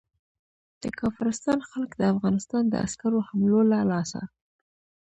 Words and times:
د 0.81 0.83
کافرستان 0.99 1.59
خلک 1.69 1.91
د 1.99 2.03
افغانستان 2.13 2.63
د 2.69 2.73
عسکرو 2.85 3.19
حملو 3.27 3.59
له 3.71 3.79
لاسه. 3.91 4.21